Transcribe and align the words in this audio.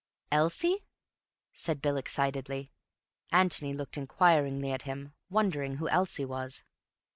"Elsie?" 0.31 0.83
said 1.53 1.79
Bill 1.79 1.95
excitedly. 1.95 2.71
Antony 3.31 3.71
looked 3.71 3.97
inquiringly 3.99 4.71
at 4.71 4.81
him, 4.81 5.13
wondering 5.29 5.75
who 5.75 5.87
Elsie 5.89 6.25
was. 6.25 6.63